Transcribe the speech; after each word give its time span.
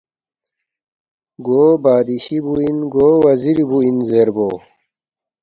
گو 1.45 1.61
بادشی 1.83 2.37
بُو 2.43 2.53
اِن، 2.65 2.77
گو 2.93 3.07
وزیری 3.25 3.65
بُو 3.69 3.77
اِن 3.85 3.97
زیربو 4.09 4.49